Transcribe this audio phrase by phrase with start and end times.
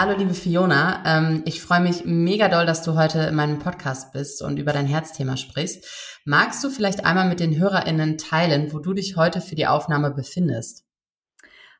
[0.00, 4.12] Hallo liebe Fiona, ähm, ich freue mich mega doll, dass du heute in meinem Podcast
[4.12, 6.20] bist und über dein Herzthema sprichst.
[6.24, 10.12] Magst du vielleicht einmal mit den HörerInnen teilen, wo du dich heute für die Aufnahme
[10.12, 10.84] befindest?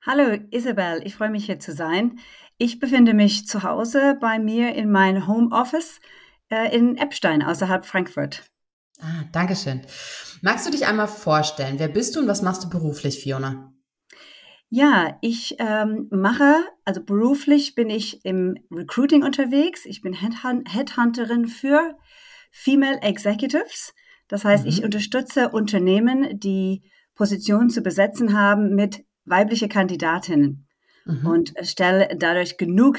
[0.05, 2.19] Hallo Isabel, ich freue mich hier zu sein.
[2.57, 6.01] Ich befinde mich zu Hause bei mir in meinem Homeoffice
[6.51, 8.43] äh, in Eppstein außerhalb Frankfurt.
[9.01, 9.83] Ah, Dankeschön.
[10.43, 11.79] Magst du dich einmal vorstellen?
[11.79, 13.73] Wer bist du und was machst du beruflich, Fiona?
[14.71, 19.87] Ja, ich ähm, mache, also beruflich bin ich im Recruiting unterwegs.
[19.87, 21.97] Ich bin Headhunt Headhunterin für
[22.51, 23.95] Female Executives.
[24.29, 24.71] Das heißt, mhm.
[24.71, 26.83] ich unterstütze Unternehmen, die
[27.15, 30.69] Positionen zu besetzen haben mit weibliche Kandidatinnen
[31.07, 31.27] mhm.
[31.27, 32.99] und stelle dadurch genug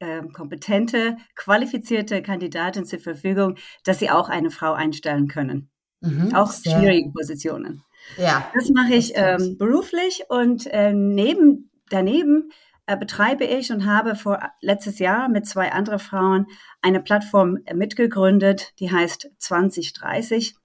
[0.00, 5.70] ähm, kompetente, qualifizierte Kandidaten zur Verfügung, dass sie auch eine Frau einstellen können.
[6.00, 7.82] Mhm, auch schwierige Positionen.
[8.16, 8.50] Ja.
[8.54, 12.50] Das mache ich ähm, beruflich und äh, neben, daneben
[12.86, 16.46] äh, betreibe ich und habe vor letztes Jahr mit zwei anderen Frauen
[16.80, 20.56] eine Plattform mitgegründet, die heißt 2030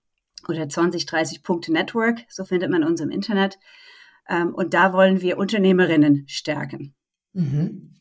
[0.47, 3.58] oder 2030.network, so findet man uns im Internet.
[4.30, 6.95] Ähm, und da wollen wir Unternehmerinnen stärken.
[7.33, 7.96] Mhm.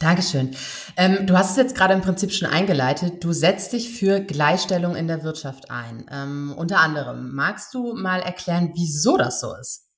[0.00, 0.56] Dankeschön.
[0.96, 3.22] Ähm, du hast es jetzt gerade im Prinzip schon eingeleitet.
[3.22, 6.06] Du setzt dich für Gleichstellung in der Wirtschaft ein.
[6.10, 9.88] Ähm, unter anderem, magst du mal erklären, wieso das so ist?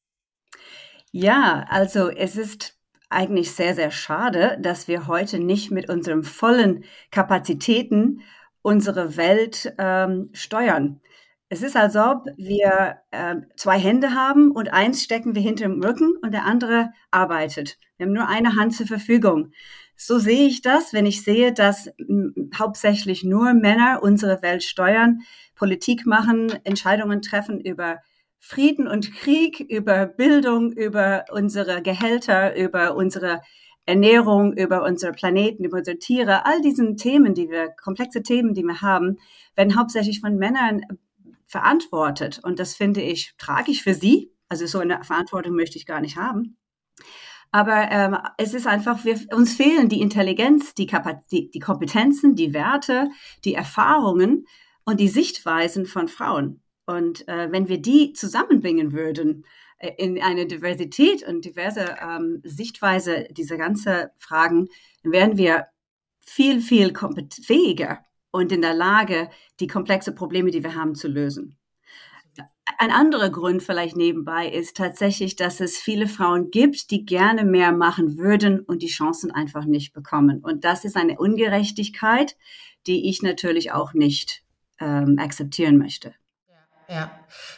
[1.13, 2.77] Ja, also es ist
[3.09, 8.21] eigentlich sehr, sehr schade, dass wir heute nicht mit unseren vollen Kapazitäten
[8.61, 11.01] unsere Welt ähm, steuern.
[11.49, 15.81] Es ist, als ob wir äh, zwei Hände haben und eins stecken wir hinter dem
[15.81, 17.79] Rücken und der andere arbeitet.
[17.97, 19.53] Wir haben nur eine Hand zur Verfügung.
[19.97, 21.89] So sehe ich das, wenn ich sehe, dass
[22.55, 25.21] hauptsächlich nur Männer unsere Welt steuern,
[25.55, 28.01] Politik machen, Entscheidungen treffen über
[28.39, 33.41] Frieden und Krieg, über Bildung, über unsere Gehälter, über unsere
[33.87, 38.65] Ernährung, über unsere Planeten, über unsere Tiere, all diesen Themen, die wir, komplexe Themen, die
[38.65, 39.19] wir haben,
[39.55, 40.83] werden hauptsächlich von Männern
[41.47, 42.41] verantwortet.
[42.43, 44.33] Und das finde ich tragisch für sie.
[44.49, 46.57] Also so eine Verantwortung möchte ich gar nicht haben.
[47.57, 50.87] Aber ähm, es ist einfach, wir, uns fehlen die Intelligenz, die,
[51.33, 53.09] die, die Kompetenzen, die Werte,
[53.47, 54.47] die Erfahrungen
[54.85, 56.61] und die Sichtweisen von Frauen.
[56.85, 59.47] Und äh, wenn wir die zusammenbringen würden
[59.79, 64.69] äh, in eine Diversität und diverse ähm, Sichtweise dieser ganzen Fragen,
[65.03, 65.65] dann wären wir
[66.21, 66.93] viel, viel
[67.43, 69.31] fähiger und in der Lage,
[69.61, 71.56] die komplexe Probleme, die wir haben, zu lösen.
[72.79, 77.73] Ein anderer Grund vielleicht nebenbei ist tatsächlich, dass es viele Frauen gibt, die gerne mehr
[77.73, 80.41] machen würden und die Chancen einfach nicht bekommen.
[80.43, 82.37] Und das ist eine Ungerechtigkeit,
[82.87, 84.43] die ich natürlich auch nicht
[84.81, 86.15] ähm, akzeptieren möchte.
[86.89, 87.11] Ja.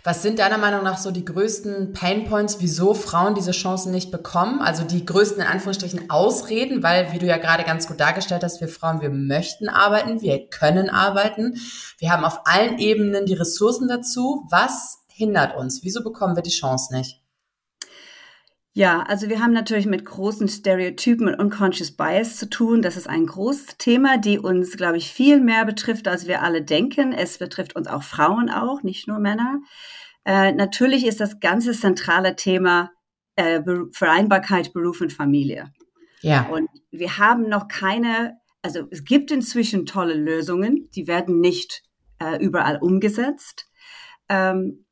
[0.04, 4.60] Was sind deiner Meinung nach so die größten Painpoints, wieso Frauen diese Chancen nicht bekommen?
[4.60, 8.62] Also die größten in Anführungsstrichen Ausreden, weil, wie du ja gerade ganz gut dargestellt hast,
[8.62, 11.60] wir Frauen, wir möchten arbeiten, wir können arbeiten.
[11.98, 14.46] Wir haben auf allen Ebenen die Ressourcen dazu.
[14.50, 15.82] Was hindert uns?
[15.82, 17.20] Wieso bekommen wir die Chance nicht?
[18.72, 22.80] Ja, also wir haben natürlich mit großen Stereotypen und Unconscious Bias zu tun.
[22.80, 26.62] Das ist ein großes Thema, die uns, glaube ich, viel mehr betrifft, als wir alle
[26.62, 27.12] denken.
[27.12, 29.58] Es betrifft uns auch Frauen auch, nicht nur Männer.
[30.24, 32.92] Äh, natürlich ist das ganze zentrale Thema
[33.34, 33.60] äh,
[33.92, 35.72] Vereinbarkeit Beruf und Familie.
[36.20, 36.46] Ja.
[36.48, 41.82] Und wir haben noch keine, also es gibt inzwischen tolle Lösungen, die werden nicht
[42.20, 43.66] äh, überall umgesetzt.
[44.28, 44.84] Ähm,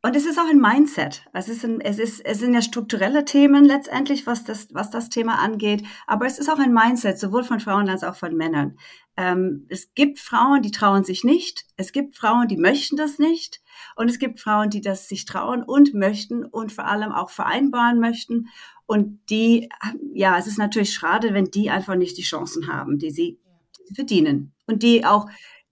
[0.00, 1.24] und es ist auch ein Mindset.
[1.32, 5.08] Es, ist ein, es, ist, es sind ja strukturelle Themen letztendlich, was das, was das
[5.08, 5.82] Thema angeht.
[6.06, 8.78] Aber es ist auch ein Mindset, sowohl von Frauen als auch von Männern.
[9.16, 11.64] Ähm, es gibt Frauen, die trauen sich nicht.
[11.76, 13.60] Es gibt Frauen, die möchten das nicht.
[13.96, 17.98] Und es gibt Frauen, die das sich trauen und möchten und vor allem auch vereinbaren
[17.98, 18.46] möchten.
[18.86, 19.68] Und die,
[20.14, 23.40] ja, es ist natürlich schade, wenn die einfach nicht die Chancen haben, die sie,
[23.76, 24.52] die sie verdienen.
[24.68, 25.26] Und die auch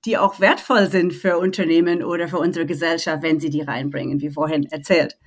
[0.07, 4.31] die auch wertvoll sind für Unternehmen oder für unsere Gesellschaft, wenn sie die reinbringen, wie
[4.31, 5.19] vorhin erzählt.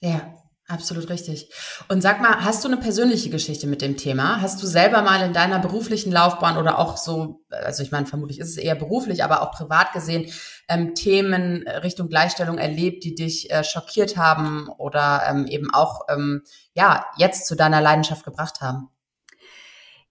[0.00, 0.32] Ja,
[0.70, 1.50] Absolut richtig.
[1.88, 4.42] Und sag mal, hast du eine persönliche Geschichte mit dem Thema?
[4.42, 8.38] Hast du selber mal in deiner beruflichen Laufbahn oder auch so, also ich meine, vermutlich
[8.38, 10.30] ist es eher beruflich, aber auch privat gesehen,
[10.68, 16.42] ähm, Themen Richtung Gleichstellung erlebt, die dich äh, schockiert haben oder ähm, eben auch ähm,
[16.74, 18.90] ja jetzt zu deiner Leidenschaft gebracht haben?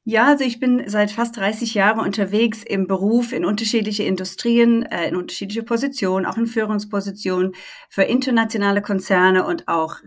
[0.09, 5.09] Ja, also ich bin seit fast 30 Jahren unterwegs im Beruf in unterschiedliche Industrien, äh,
[5.09, 7.51] in unterschiedliche Positionen, auch in Führungspositionen
[7.89, 9.98] für internationale Konzerne und auch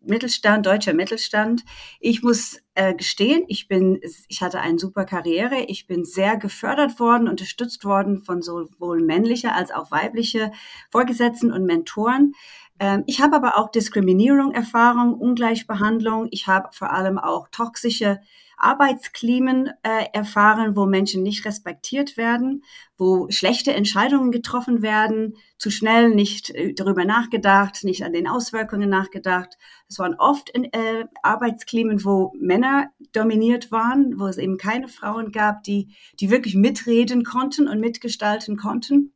[0.00, 1.62] Mittelstand, deutscher Mittelstand.
[2.00, 5.58] Ich muss äh, gestehen, ich bin, ich hatte eine super Karriere.
[5.68, 10.52] Ich bin sehr gefördert worden, unterstützt worden von sowohl männlicher als auch weibliche
[10.90, 12.32] Vorgesetzten und Mentoren.
[12.78, 16.28] Ähm, ich habe aber auch Diskriminierung Erfahrung, Ungleichbehandlung.
[16.30, 18.20] Ich habe vor allem auch toxische
[18.60, 22.62] Arbeitsklimen äh, erfahren, wo Menschen nicht respektiert werden,
[22.96, 28.90] wo schlechte Entscheidungen getroffen werden, zu schnell nicht äh, darüber nachgedacht, nicht an den Auswirkungen
[28.90, 29.56] nachgedacht.
[29.88, 35.32] Es waren oft in, äh, Arbeitsklimen, wo Männer dominiert waren, wo es eben keine Frauen
[35.32, 39.12] gab, die, die wirklich mitreden konnten und mitgestalten konnten.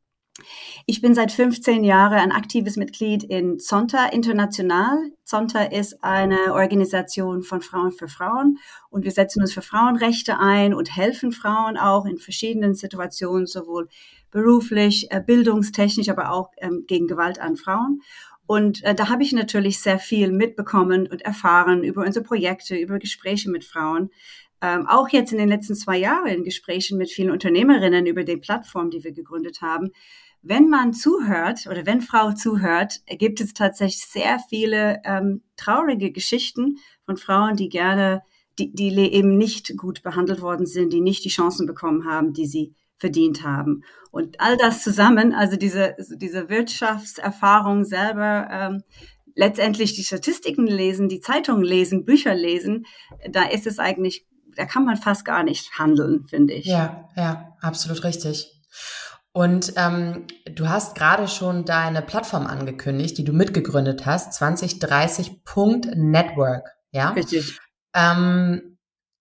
[0.87, 5.13] Ich bin seit 15 Jahren ein aktives Mitglied in Zonta International.
[5.25, 8.59] Zonta ist eine Organisation von Frauen für Frauen
[8.91, 13.89] und wir setzen uns für Frauenrechte ein und helfen Frauen auch in verschiedenen Situationen, sowohl
[14.33, 18.03] beruflich, äh, bildungstechnisch, aber auch ähm, gegen Gewalt an Frauen.
[18.47, 22.99] Und äh, da habe ich natürlich sehr viel mitbekommen und erfahren über unsere Projekte, über
[22.99, 24.11] Gespräche mit Frauen.
[24.61, 28.37] Ähm, auch jetzt in den letzten zwei Jahren in Gesprächen mit vielen Unternehmerinnen über die
[28.37, 29.93] Plattform, die wir gegründet haben,
[30.45, 36.77] wenn man zuhört oder wenn Frau zuhört, gibt es tatsächlich sehr viele ähm, traurige Geschichten
[37.07, 38.23] von Frauen, die gerne,
[38.59, 42.47] die, die eben nicht gut behandelt worden sind, die nicht die Chancen bekommen haben, die
[42.47, 43.83] sie verdient haben.
[44.11, 48.83] Und all das zusammen, also diese, diese Wirtschaftserfahrung selber, ähm,
[49.35, 52.87] letztendlich die Statistiken lesen, die Zeitungen lesen, Bücher lesen,
[53.29, 56.67] da ist es eigentlich, da kann man fast gar nicht handeln, finde ich.
[56.67, 58.54] Ja, ja, absolut richtig.
[59.37, 67.11] Und ähm, du hast gerade schon deine Plattform angekündigt, die du mitgegründet hast, 2030.network, ja?
[67.11, 67.59] Richtig.
[67.95, 68.79] Ähm,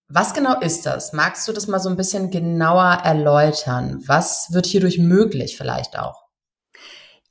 [0.07, 1.13] was genau ist das?
[1.13, 4.03] Magst du das mal so ein bisschen genauer erläutern?
[4.05, 6.21] Was wird hierdurch möglich vielleicht auch?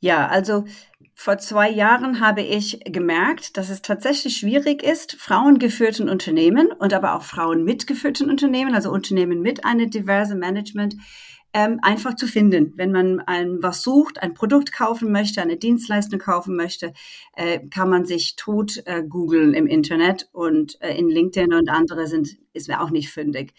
[0.00, 0.64] Ja, also
[1.14, 7.14] vor zwei Jahren habe ich gemerkt, dass es tatsächlich schwierig ist, frauengeführten Unternehmen und aber
[7.14, 10.96] auch Frauen mitgeführten Unternehmen, also Unternehmen mit einem diverse Management,
[11.54, 12.72] ähm, einfach zu finden.
[12.76, 16.92] Wenn man ein, was sucht, ein Produkt kaufen möchte, eine Dienstleistung kaufen möchte,
[17.36, 22.06] äh, kann man sich tot äh, googeln im Internet und äh, in LinkedIn und andere
[22.06, 23.52] sind, ist mir auch nicht fündig.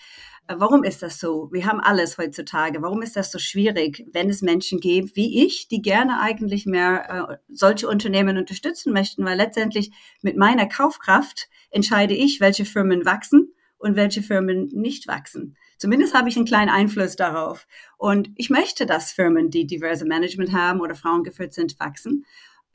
[0.48, 1.50] Äh, warum ist das so?
[1.51, 2.81] Wir haben alles heutzutage.
[2.81, 7.30] Warum ist das so schwierig, wenn es Menschen gibt wie ich, die gerne eigentlich mehr
[7.30, 9.24] äh, solche Unternehmen unterstützen möchten?
[9.24, 9.92] Weil letztendlich
[10.22, 15.57] mit meiner Kaufkraft entscheide ich, welche Firmen wachsen und welche Firmen nicht wachsen.
[15.77, 17.68] Zumindest habe ich einen kleinen Einfluss darauf.
[17.97, 22.25] Und ich möchte, dass Firmen, die diverse Management haben oder Frauen geführt sind, wachsen.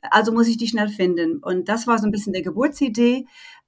[0.01, 1.39] Also muss ich die schnell finden.
[1.39, 3.25] Und das war so ein bisschen der Geburtsidee.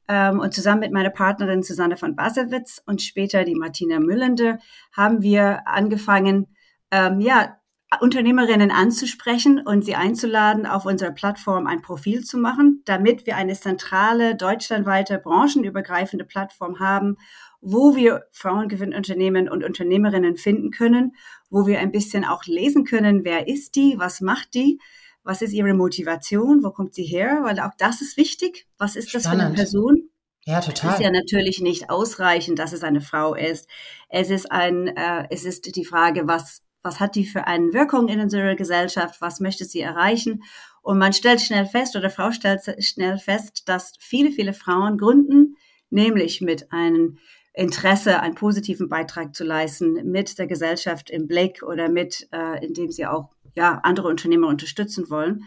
[0.08, 4.60] Ähm, und zusammen mit meiner Partnerin Susanne von Basewitz und später die Martina Müllender
[4.92, 6.46] haben wir angefangen,
[6.92, 7.58] ähm, ja,
[8.00, 13.54] Unternehmerinnen anzusprechen und sie einzuladen, auf unserer Plattform ein Profil zu machen, damit wir eine
[13.54, 17.18] zentrale, deutschlandweite, branchenübergreifende Plattform haben,
[17.60, 21.16] wo wir Frauengewinnunternehmen und Unternehmerinnen finden können,
[21.50, 24.80] wo wir ein bisschen auch lesen können, wer ist die, was macht die,
[25.24, 28.68] was ist ihre Motivation, wo kommt sie her, weil auch das ist wichtig.
[28.78, 29.42] Was ist das Spannend.
[29.42, 30.10] für eine Person?
[30.46, 30.92] Ja, total.
[30.92, 33.70] Es ist ja natürlich nicht ausreichend, dass es eine Frau ist.
[34.10, 38.08] Es ist ein, äh, es ist die Frage, was was hat die für eine Wirkung
[38.08, 40.44] in unserer Gesellschaft, was möchte sie erreichen.
[40.82, 45.56] Und man stellt schnell fest, oder Frau stellt schnell fest, dass viele, viele Frauen gründen,
[45.90, 47.18] nämlich mit einem
[47.54, 52.90] Interesse, einen positiven Beitrag zu leisten mit der Gesellschaft im Blick oder mit, äh, indem
[52.90, 55.46] sie auch ja, andere Unternehmer unterstützen wollen.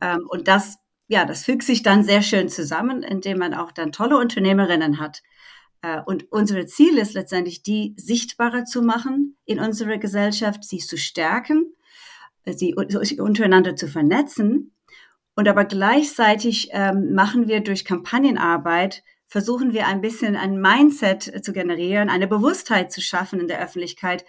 [0.00, 3.92] Ähm, und das, ja, das fügt sich dann sehr schön zusammen, indem man auch dann
[3.92, 5.22] tolle Unternehmerinnen hat.
[5.82, 10.96] Äh, und unser Ziel ist letztendlich, die sichtbarer zu machen in unserer Gesellschaft, sie zu
[10.96, 11.74] stärken,
[12.46, 14.74] sie untereinander zu vernetzen.
[15.34, 21.54] Und aber gleichzeitig ähm, machen wir durch Kampagnenarbeit versuchen wir ein bisschen ein Mindset zu
[21.54, 24.26] generieren, eine Bewusstheit zu schaffen in der Öffentlichkeit.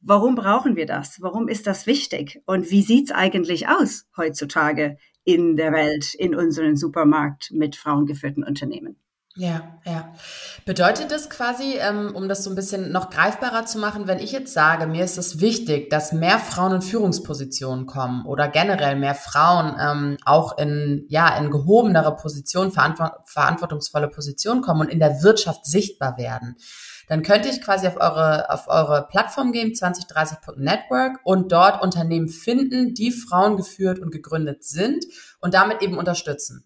[0.00, 1.20] Warum brauchen wir das?
[1.20, 2.40] Warum ist das wichtig?
[2.46, 8.96] Und wie sieht's eigentlich aus heutzutage in der Welt, in unserem Supermarkt mit frauengeführten Unternehmen?
[9.38, 10.12] Ja, ja.
[10.64, 14.32] Bedeutet das quasi, ähm, um das so ein bisschen noch greifbarer zu machen, wenn ich
[14.32, 19.14] jetzt sage, mir ist es wichtig, dass mehr Frauen in Führungspositionen kommen oder generell mehr
[19.14, 25.66] Frauen ähm, auch in, ja, in gehobenere Positionen, verantwortungsvolle Positionen kommen und in der Wirtschaft
[25.66, 26.56] sichtbar werden,
[27.06, 32.92] dann könnte ich quasi auf eure, auf eure Plattform gehen, 2030.network und dort Unternehmen finden,
[32.92, 35.04] die Frauen geführt und gegründet sind
[35.40, 36.64] und damit eben unterstützen.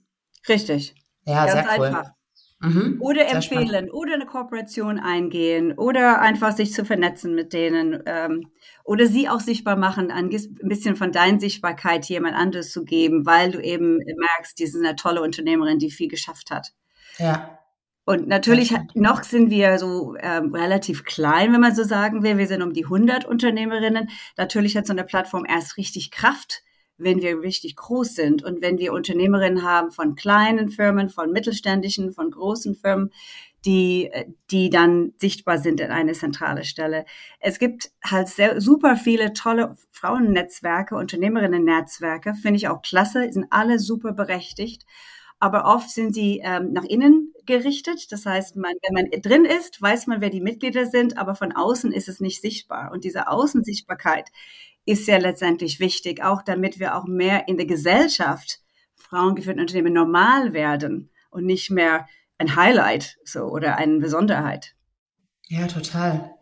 [0.48, 0.94] Richtig.
[1.26, 1.86] Ja, Ganz sehr cool.
[1.88, 2.21] Einfach.
[2.62, 3.92] Mhm, oder empfehlen spannend.
[3.92, 8.52] oder eine Kooperation eingehen oder einfach sich zu vernetzen mit denen ähm,
[8.84, 13.50] oder sie auch sichtbar machen, ein bisschen von deiner Sichtbarkeit jemand anderes zu geben, weil
[13.50, 16.72] du eben merkst, die sind eine tolle Unternehmerin, die viel geschafft hat.
[17.18, 17.58] Ja.
[18.04, 22.38] Und natürlich noch sind wir so ähm, relativ klein, wenn man so sagen will.
[22.38, 24.08] Wir sind um die 100 Unternehmerinnen.
[24.36, 26.62] Natürlich hat so eine Plattform erst richtig Kraft,
[26.98, 32.12] wenn wir richtig groß sind und wenn wir Unternehmerinnen haben von kleinen Firmen, von mittelständischen,
[32.12, 33.10] von großen Firmen,
[33.64, 34.10] die,
[34.50, 37.04] die dann sichtbar sind in eine zentrale Stelle.
[37.38, 43.78] Es gibt halt sehr, super viele tolle Frauennetzwerke, Unternehmerinnen-Netzwerke, finde ich auch klasse, sind alle
[43.78, 44.84] super berechtigt.
[45.38, 48.12] Aber oft sind sie ähm, nach innen gerichtet.
[48.12, 51.50] Das heißt, man, wenn man drin ist, weiß man, wer die Mitglieder sind, aber von
[51.50, 52.92] außen ist es nicht sichtbar.
[52.92, 54.30] Und diese Außensichtbarkeit
[54.84, 58.60] ist ja letztendlich wichtig, auch damit wir auch mehr in der Gesellschaft
[58.96, 62.06] frauengeführten Unternehmen normal werden und nicht mehr
[62.38, 64.74] ein Highlight so oder eine Besonderheit.
[65.48, 66.34] Ja, total.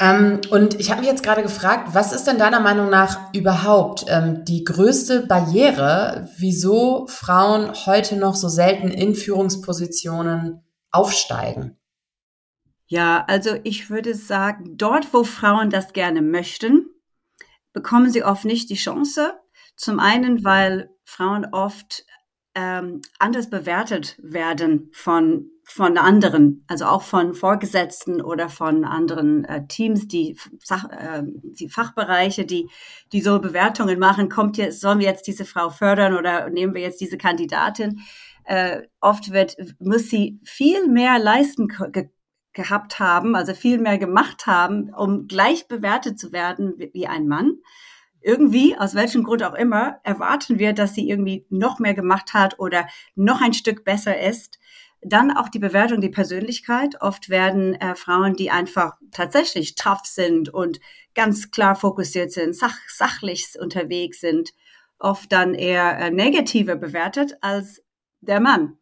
[0.00, 4.06] Ähm, und ich habe mich jetzt gerade gefragt, was ist denn deiner Meinung nach überhaupt
[4.08, 11.76] ähm, die größte Barriere, wieso Frauen heute noch so selten in Führungspositionen aufsteigen?
[12.86, 16.86] Ja, also ich würde sagen, dort, wo Frauen das gerne möchten,
[17.74, 19.34] bekommen sie oft nicht die Chance.
[19.76, 22.06] Zum einen, weil Frauen oft
[22.54, 29.66] ähm, anders bewertet werden von von anderen, also auch von Vorgesetzten oder von anderen äh,
[29.66, 32.68] Teams, die, Sach, äh, die Fachbereiche, die,
[33.12, 36.82] die so Bewertungen machen, kommt jetzt, sollen wir jetzt diese Frau fördern oder nehmen wir
[36.82, 38.00] jetzt diese Kandidatin?
[38.44, 41.66] Äh, oft wird, muss sie viel mehr leisten
[42.54, 47.58] gehabt haben, also viel mehr gemacht haben, um gleich bewertet zu werden wie, ein Mann
[48.24, 52.58] irgendwie, aus welchem Grund auch immer, erwarten wir, dass sie irgendwie noch mehr gemacht hat
[52.58, 54.58] oder noch ein Stück besser ist.
[55.02, 57.02] Dann auch die Bewertung, die Persönlichkeit.
[57.02, 60.80] Oft werden äh, Frauen, die einfach tatsächlich tough sind und
[61.14, 64.54] ganz klar fokussiert sind, sach sachlich unterwegs sind,
[64.98, 67.82] oft dann eher äh, negativer bewertet als
[68.22, 68.78] der Mann.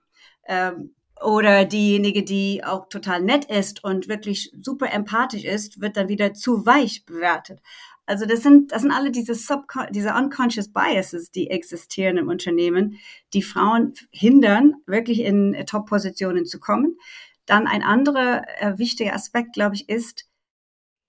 [0.46, 6.08] Ähm, oder diejenige, die auch total nett ist und wirklich super empathisch ist, wird dann
[6.08, 7.60] wieder zu weich bewertet.
[8.06, 12.98] Also das sind, das sind alle diese, Subcon diese unconscious biases, die existieren im Unternehmen,
[13.32, 16.98] die Frauen hindern, wirklich in Top-Positionen zu kommen.
[17.46, 20.26] Dann ein anderer äh, wichtiger Aspekt, glaube ich, ist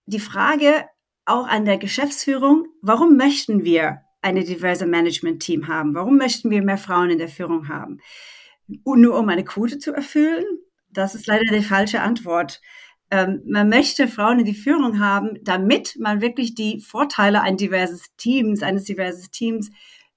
[0.05, 0.85] die Frage
[1.25, 5.95] auch an der Geschäftsführung, warum möchten wir eine diverse Management-Team haben?
[5.95, 7.99] Warum möchten wir mehr Frauen in der Führung haben?
[8.67, 10.45] Nur um eine Quote zu erfüllen?
[10.89, 12.61] Das ist leider die falsche Antwort.
[13.11, 18.15] Ähm, man möchte Frauen in die Führung haben, damit man wirklich die Vorteile eines diverses
[18.17, 19.69] Teams, eines diverses Teams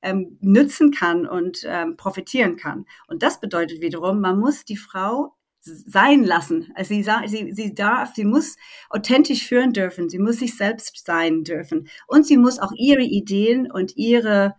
[0.02, 2.86] ähm, nützen kann und ähm, profitieren kann.
[3.08, 6.72] Und das bedeutet wiederum, man muss die Frau sein lassen.
[6.74, 8.56] Also sie, sie, sie darf, sie muss
[8.88, 13.70] authentisch führen dürfen, sie muss sich selbst sein dürfen und sie muss auch ihre Ideen
[13.70, 14.54] und ihre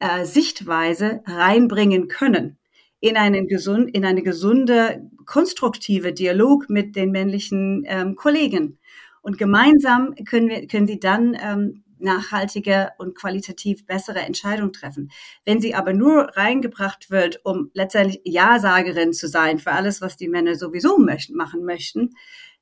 [0.00, 2.57] äh, Sichtweise reinbringen können
[3.00, 8.78] in einen gesund, in eine gesunde, konstruktive Dialog mit den männlichen ähm, Kollegen.
[9.22, 15.10] Und gemeinsam können wir, können sie dann ähm, nachhaltige und qualitativ bessere Entscheidungen treffen.
[15.44, 20.28] Wenn sie aber nur reingebracht wird, um letztendlich Ja-Sagerin zu sein für alles, was die
[20.28, 22.10] Männer sowieso möchten, machen möchten,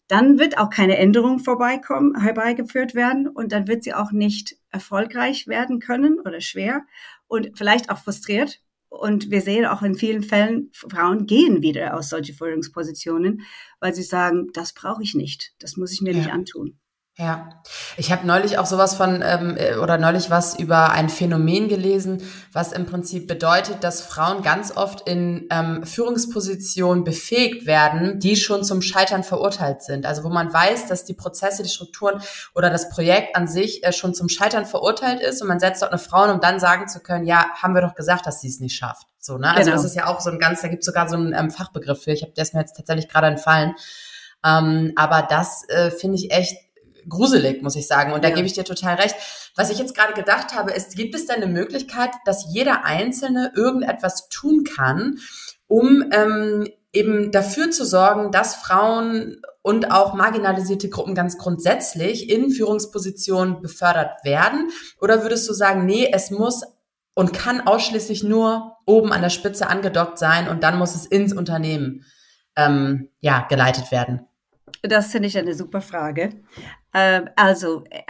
[0.09, 5.49] dann wird auch keine Änderung vorbeikommen, herbeigeführt werden und dann wird sie auch nicht erfolgreich
[5.49, 6.83] werden können oder schwer
[7.27, 12.09] und vielleicht auch frustriert, und wir sehen auch in vielen Fällen, Frauen gehen wieder aus
[12.09, 13.43] solchen Führungspositionen,
[13.81, 16.19] weil sie sagen, das brauche ich nicht, das muss ich mir ja.
[16.19, 16.79] nicht antun.
[17.19, 17.49] Ja,
[17.97, 22.23] ich habe neulich auch sowas von ähm, äh, oder neulich was über ein Phänomen gelesen,
[22.53, 28.65] was im Prinzip bedeutet, dass Frauen ganz oft in ähm, Führungspositionen befähigt werden, die schon
[28.65, 30.05] zum Scheitern verurteilt sind.
[30.05, 32.21] Also wo man weiß, dass die Prozesse, die Strukturen
[32.55, 35.93] oder das Projekt an sich äh, schon zum Scheitern verurteilt ist und man setzt dort
[35.93, 38.61] eine Frau, um dann sagen zu können, ja, haben wir doch gesagt, dass sie es
[38.61, 39.07] nicht schafft.
[39.21, 39.49] So, ne?
[39.49, 39.77] Also genau.
[39.77, 42.03] das ist ja auch so ein ganz, da gibt es sogar so einen ähm, Fachbegriff
[42.03, 42.13] für.
[42.13, 43.75] Ich habe das mir jetzt tatsächlich gerade entfallen.
[44.45, 46.66] Ähm, aber das äh, finde ich echt
[47.09, 48.13] gruselig, muss ich sagen.
[48.13, 48.35] Und da ja.
[48.35, 49.15] gebe ich dir total recht.
[49.57, 53.53] Was ich jetzt gerade gedacht habe, ist, gibt es denn eine Möglichkeit, dass jeder Einzelne
[53.55, 55.19] irgendetwas tun kann,
[55.67, 62.51] um ähm, eben dafür zu sorgen, dass Frauen und auch marginalisierte Gruppen ganz grundsätzlich in
[62.51, 64.71] Führungspositionen befördert werden?
[65.01, 66.63] Oder würdest du sagen, nee, es muss
[67.15, 71.33] und kann ausschließlich nur oben an der Spitze angedockt sein und dann muss es ins
[71.33, 72.05] Unternehmen
[72.55, 74.27] ähm, ja, geleitet werden?
[74.83, 76.31] Das finde ich eine super Frage.
[76.97, 78.01] Ähm, also, äh,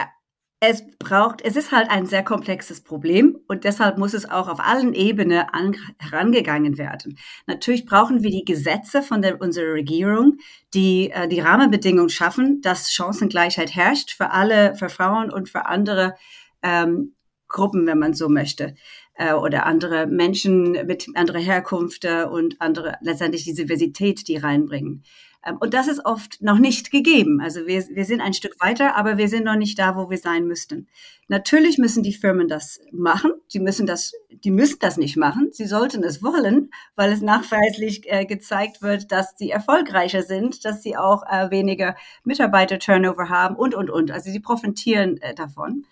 [0.59, 4.59] es braucht, es ist halt ein sehr komplexes Problem und deshalb muss es auch auf
[4.59, 7.19] allen Ebenen an, herangegangen werden.
[7.45, 10.37] Natürlich brauchen wir die Gesetze von der, unserer Regierung,
[10.73, 16.15] die äh, die Rahmenbedingungen schaffen, dass Chancengleichheit herrscht für alle, für Frauen und für andere
[16.63, 17.13] ähm,
[17.47, 18.73] Gruppen, wenn man so möchte,
[19.15, 25.03] äh, oder andere Menschen mit anderer Herkunft äh, und andere letztendlich die Diversität, die reinbringen.
[25.47, 27.39] Ähm, und das ist oft noch nicht gegeben.
[27.41, 30.17] Also wir, wir sind ein Stück weiter, aber wir sind noch nicht da, wo wir
[30.17, 30.87] sein müssten.
[31.29, 33.31] Natürlich müssen die Firmen das machen.
[33.53, 35.49] Die müssen das, die müssen das nicht machen.
[35.51, 40.83] Sie sollten es wollen, weil es nachweislich äh, gezeigt wird, dass sie erfolgreicher sind, dass
[40.83, 44.11] sie auch äh, weniger Mitarbeiter-Turnover haben und, und, und.
[44.11, 45.85] Also sie profitieren äh, davon.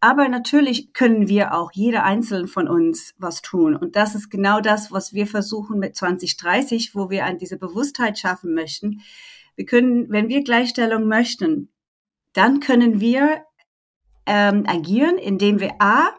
[0.00, 3.74] Aber natürlich können wir auch, jeder einzelne von uns, was tun.
[3.74, 8.18] Und das ist genau das, was wir versuchen mit 2030, wo wir an diese Bewusstheit
[8.18, 9.00] schaffen möchten.
[9.56, 11.70] Wir können, wenn wir Gleichstellung möchten,
[12.32, 13.44] dann können wir
[14.26, 16.10] ähm, agieren, indem wir A,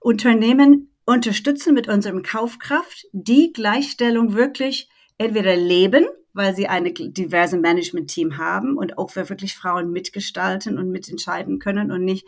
[0.00, 8.38] Unternehmen unterstützen mit unserem Kaufkraft, die Gleichstellung wirklich entweder leben, weil sie eine diverse Management-Team
[8.38, 12.26] haben und auch wir wirklich Frauen mitgestalten und mitentscheiden können und nicht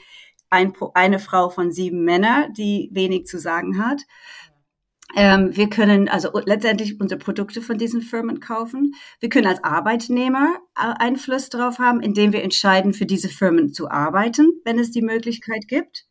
[0.52, 4.02] ein, eine Frau von sieben Männern, die wenig zu sagen hat.
[5.14, 8.94] Ähm, wir können also letztendlich unsere Produkte von diesen Firmen kaufen.
[9.20, 13.90] Wir können als Arbeitnehmer äh, Einfluss darauf haben, indem wir entscheiden, für diese Firmen zu
[13.90, 16.06] arbeiten, wenn es die Möglichkeit gibt.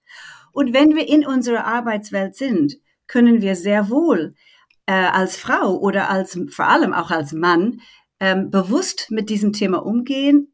[0.52, 4.36] Und wenn wir in unserer Arbeitswelt sind, können wir sehr wohl
[4.86, 7.82] äh, als Frau oder als vor allem auch als Mann
[8.20, 10.54] ähm, bewusst mit diesem Thema umgehen,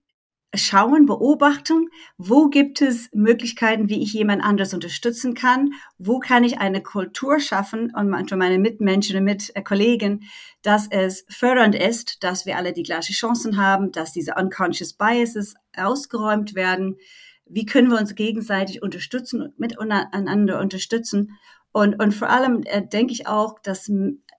[0.55, 6.59] schauen, beobachten, wo gibt es Möglichkeiten, wie ich jemand anderes unterstützen kann, wo kann ich
[6.59, 10.23] eine Kultur schaffen und für meine Mitmenschen und Mitkollegen,
[10.61, 15.55] dass es fördernd ist, dass wir alle die gleichen Chancen haben, dass diese unconscious biases
[15.75, 16.97] ausgeräumt werden.
[17.45, 21.37] Wie können wir uns gegenseitig unterstützen und miteinander unterstützen?
[21.71, 23.91] Und, und vor allem äh, denke ich auch, dass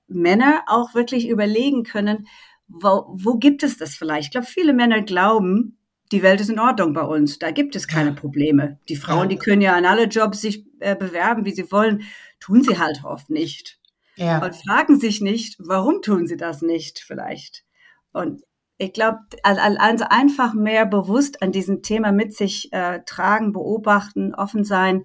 [0.08, 2.26] Männer auch wirklich überlegen können,
[2.66, 4.26] wo, wo gibt es das vielleicht?
[4.26, 5.77] Ich glaube, viele Männer glauben,
[6.12, 7.38] die Welt ist in Ordnung bei uns.
[7.38, 8.78] Da gibt es keine Probleme.
[8.88, 12.02] Die Frauen, die können ja an alle Jobs sich äh, bewerben, wie sie wollen,
[12.40, 13.78] tun sie halt oft nicht.
[14.16, 14.44] Ja.
[14.44, 17.64] Und fragen sich nicht, warum tun sie das nicht vielleicht.
[18.12, 18.42] Und
[18.78, 24.64] ich glaube, also einfach mehr bewusst an diesem Thema mit sich äh, tragen, beobachten, offen
[24.64, 25.04] sein,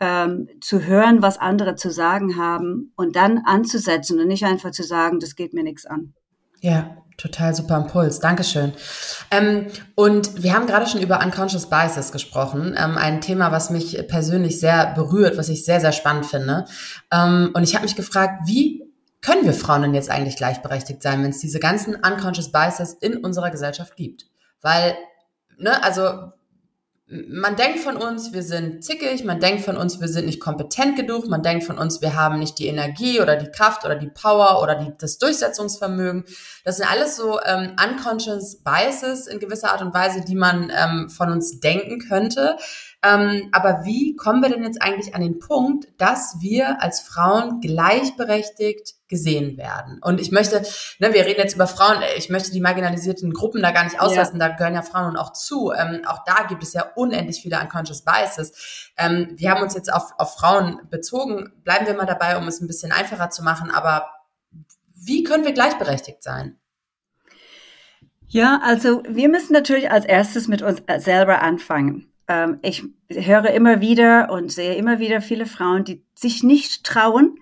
[0.00, 4.82] ähm, zu hören, was andere zu sagen haben und dann anzusetzen und nicht einfach zu
[4.82, 6.14] sagen, das geht mir nichts an.
[6.64, 8.72] Ja, Total super Impuls, Dankeschön.
[9.30, 14.02] Ähm, und wir haben gerade schon über Unconscious Biases gesprochen, ähm, ein Thema, was mich
[14.08, 16.64] persönlich sehr berührt, was ich sehr, sehr spannend finde.
[17.12, 18.82] Ähm, und ich habe mich gefragt, wie
[19.20, 23.18] können wir Frauen denn jetzt eigentlich gleichberechtigt sein, wenn es diese ganzen Unconscious Biases in
[23.18, 24.26] unserer Gesellschaft gibt?
[24.62, 24.96] Weil,
[25.56, 26.32] ne, also
[27.06, 30.96] man denkt von uns, wir sind zickig, man denkt von uns, wir sind nicht kompetent
[30.96, 34.08] genug, man denkt von uns, wir haben nicht die Energie oder die Kraft oder die
[34.08, 36.24] Power oder die, das Durchsetzungsvermögen.
[36.64, 41.10] Das sind alles so ähm, unconscious biases in gewisser Art und Weise, die man ähm,
[41.10, 42.56] von uns denken könnte.
[43.04, 47.60] Ähm, aber wie kommen wir denn jetzt eigentlich an den Punkt, dass wir als Frauen
[47.60, 50.00] gleichberechtigt gesehen werden?
[50.02, 50.62] Und ich möchte,
[51.00, 54.40] ne, wir reden jetzt über Frauen, ich möchte die marginalisierten Gruppen da gar nicht auslassen,
[54.40, 54.48] ja.
[54.48, 55.72] da gehören ja Frauen auch zu.
[55.72, 58.92] Ähm, auch da gibt es ja unendlich viele unconscious biases.
[58.96, 61.52] Ähm, wir haben uns jetzt auf, auf Frauen bezogen.
[61.62, 63.70] Bleiben wir mal dabei, um es ein bisschen einfacher zu machen.
[63.70, 64.08] Aber
[64.94, 66.58] wie können wir gleichberechtigt sein?
[68.28, 73.80] Ja, also wir müssen natürlich als erstes mit uns selber anfangen ähm, ich höre immer
[73.80, 77.38] wieder und sehe immer wieder viele Frauen, die sich nicht trauen,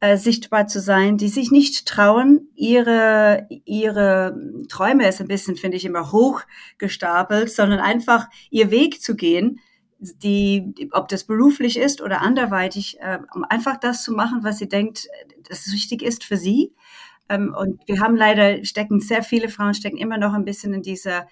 [0.00, 4.34] äh, sichtbar zu sein, die sich nicht trauen, ihre, ihre
[4.68, 9.60] Träume ist ein bisschen, finde ich, immer hochgestapelt, sondern einfach ihr Weg zu gehen,
[9.98, 14.68] die, ob das beruflich ist oder anderweitig, äh, um einfach das zu machen, was sie
[14.68, 15.08] denkt,
[15.48, 16.72] das richtig ist für sie.
[17.28, 20.82] Ähm, und wir haben leider, stecken sehr viele Frauen stecken immer noch ein bisschen in
[20.82, 21.28] dieser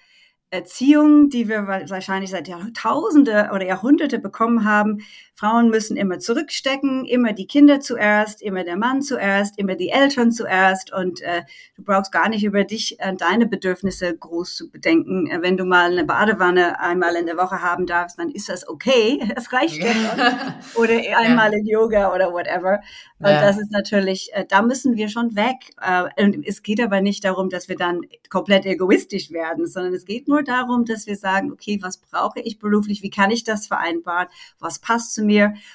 [0.51, 4.99] Erziehung, die wir wahrscheinlich seit Jahrtausende oder Jahrhunderte bekommen haben,
[5.39, 10.33] Frauen müssen immer zurückstecken, immer die Kinder zuerst, immer der Mann zuerst, immer die Eltern
[10.33, 11.43] zuerst und äh,
[11.77, 15.27] du brauchst gar nicht über dich äh, deine Bedürfnisse groß zu bedenken.
[15.27, 18.67] Äh, wenn du mal eine Badewanne einmal in der Woche haben darfst, dann ist das
[18.67, 19.19] okay.
[19.39, 20.59] Das reicht ja.
[20.75, 21.59] oder einmal ja.
[21.59, 22.81] in Yoga oder whatever.
[23.19, 23.41] Und ja.
[23.41, 25.71] das ist natürlich, äh, da müssen wir schon weg.
[25.81, 30.03] Äh, und es geht aber nicht darum, dass wir dann komplett egoistisch werden, sondern es
[30.03, 33.03] geht nur darum, dass wir sagen, okay, was brauche ich beruflich?
[33.03, 34.27] Wie kann ich das vereinbaren?
[34.59, 35.28] Was passt zu mir?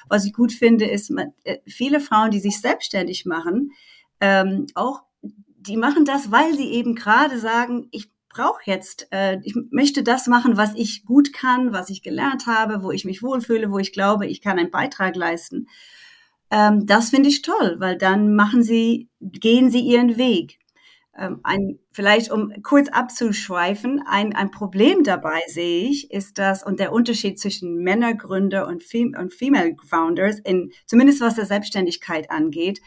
[0.09, 1.11] Was ich gut finde, ist,
[1.43, 3.71] äh, viele Frauen, die sich selbstständig machen,
[4.21, 9.55] ähm, auch, die machen das, weil sie eben gerade sagen, ich brauche jetzt, äh, ich
[9.71, 13.71] möchte das machen, was ich gut kann, was ich gelernt habe, wo ich mich wohlfühle,
[13.71, 15.67] wo ich glaube, ich kann einen Beitrag leisten.
[16.51, 20.59] Ähm, das finde ich toll, weil dann machen sie, gehen sie ihren Weg.
[21.17, 26.79] Ähm, ein, vielleicht um kurz abzuschweifen, ein, ein Problem dabei sehe ich, ist das, und
[26.79, 32.81] der Unterschied zwischen Männergründer und, Fem und Female Founders, in, zumindest was der Selbstständigkeit angeht,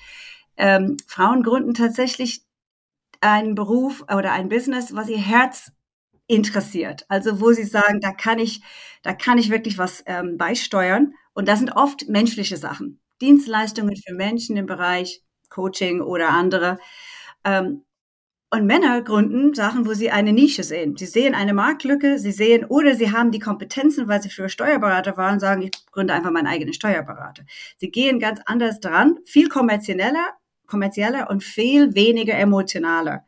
[0.58, 2.42] ähm, Frauen gründen tatsächlich
[3.20, 5.72] einen Beruf oder ein Business, was ihr Herz
[6.26, 7.06] interessiert.
[7.08, 8.60] Also wo sie sagen, da kann ich,
[9.02, 11.14] da kann ich wirklich was ähm, beisteuern.
[11.32, 13.00] Und das sind oft menschliche Sachen.
[13.20, 16.78] Dienstleistungen für Menschen im Bereich Coaching oder andere.
[17.44, 17.84] Ähm,
[18.50, 20.96] und Männer gründen Sachen, wo sie eine Nische sehen.
[20.96, 25.16] Sie sehen eine Marktlücke, sie sehen, oder sie haben die Kompetenzen, weil sie früher Steuerberater
[25.16, 27.44] waren, sagen, ich gründe einfach meinen eigenen Steuerberater.
[27.76, 30.32] Sie gehen ganz anders dran, viel kommerzieller,
[30.66, 33.24] kommerzieller und viel weniger emotionaler.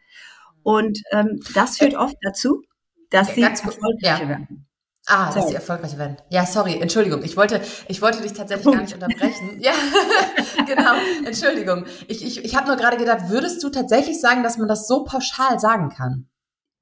[0.63, 2.63] Und ähm, das führt oft dazu,
[3.11, 4.29] dass sie erfolgreicher ja.
[4.29, 4.70] werden.
[5.07, 5.35] Ah, sorry.
[5.35, 6.17] dass sie erfolgreich werden.
[6.29, 7.23] Ja, sorry, Entschuldigung.
[7.25, 9.59] Ich wollte, ich wollte dich tatsächlich gar nicht unterbrechen.
[9.61, 9.73] Ja,
[10.67, 11.87] genau, Entschuldigung.
[12.07, 15.05] Ich, ich, ich habe nur gerade gedacht, würdest du tatsächlich sagen, dass man das so
[15.05, 16.29] pauschal sagen kann?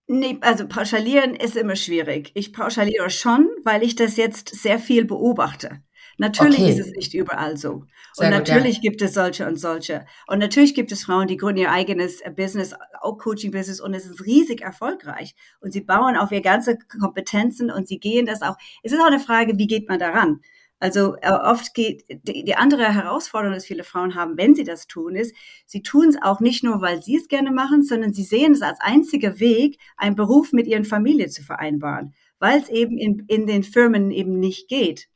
[0.08, 2.32] Nee, also pauschalieren ist immer schwierig.
[2.34, 5.82] Ich pauschaliere schon, weil ich das jetzt sehr viel beobachte.
[6.16, 6.70] Natürlich okay.
[6.70, 7.84] ist es nicht überall so.
[8.18, 8.90] Sehr und natürlich gut, ja.
[8.90, 10.04] gibt es solche und solche.
[10.26, 14.06] Und natürlich gibt es Frauen, die gründen ihr eigenes äh, Business, auch Coaching-Business, und es
[14.06, 15.34] ist riesig erfolgreich.
[15.60, 18.56] Und sie bauen auf ihre ganze Kompetenzen und sie gehen das auch.
[18.82, 20.40] Es ist auch eine Frage, wie geht man daran?
[20.80, 24.86] Also äh, oft geht die, die andere Herausforderung, dass viele Frauen haben, wenn sie das
[24.86, 25.34] tun, ist,
[25.66, 28.62] sie tun es auch nicht nur, weil sie es gerne machen, sondern sie sehen es
[28.62, 33.46] als einziger Weg, einen Beruf mit ihren Familie zu vereinbaren, weil es eben in, in
[33.46, 35.08] den Firmen eben nicht geht.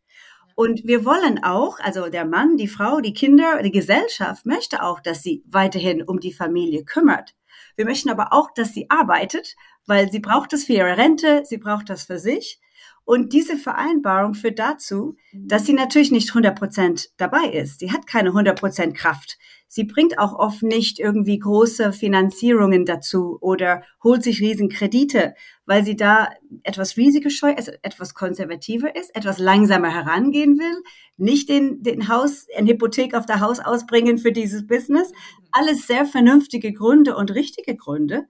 [0.55, 5.01] Und wir wollen auch, also der Mann, die Frau, die Kinder, die Gesellschaft möchte auch,
[5.01, 7.35] dass sie weiterhin um die Familie kümmert.
[7.77, 11.59] Wir möchten aber auch, dass sie arbeitet, weil sie braucht das für ihre Rente, sie
[11.59, 12.61] braucht das für sich.
[13.05, 17.81] Und diese Vereinbarung führt dazu, dass sie natürlich nicht 100 Prozent dabei ist.
[17.81, 19.39] Sie hat keine 100 Prozent Kraft.
[19.75, 25.35] Sie bringt auch oft nicht irgendwie große Finanzierungen dazu oder holt sich Riesenkredite,
[25.65, 26.29] weil sie da
[26.63, 30.83] etwas risikoscheu, also etwas konservativer ist, etwas langsamer herangehen will,
[31.17, 35.11] nicht den, den Haus, eine Hypothek auf der Haus ausbringen für dieses Business.
[35.53, 38.27] Alles sehr vernünftige Gründe und richtige Gründe.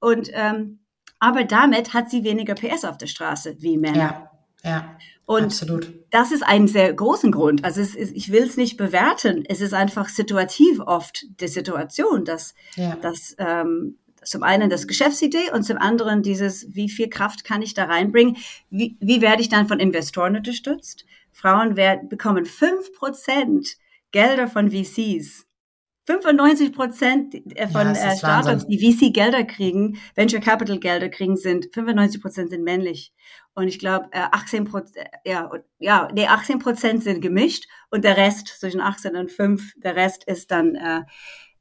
[0.00, 0.79] Und ähm,
[1.20, 4.30] aber damit hat sie weniger PS auf der Straße wie Männer.
[4.64, 4.96] Ja, ja.
[5.26, 5.92] Und absolut.
[6.10, 7.64] das ist ein sehr großen Grund.
[7.64, 9.44] Also ist, ich will es nicht bewerten.
[9.46, 12.96] Es ist einfach situativ oft die Situation, dass, ja.
[12.96, 17.74] dass ähm, zum einen das Geschäftsidee und zum anderen dieses, wie viel Kraft kann ich
[17.74, 18.38] da reinbringen?
[18.70, 21.04] Wie, wie werde ich dann von Investoren unterstützt?
[21.30, 23.76] Frauen werden, bekommen fünf Prozent
[24.10, 25.46] Gelder von VCs
[26.10, 27.34] 95 Prozent
[27.72, 33.12] von ja, äh, Startups, die VC-Gelder kriegen, Venture Capital-Gelder kriegen, sind 95 Prozent sind männlich.
[33.54, 38.16] Und ich glaube, äh, 18 Prozent, ja, ja, nee, 18 Prozent sind gemischt und der
[38.16, 41.02] Rest zwischen 18 und 5, der Rest ist dann, äh,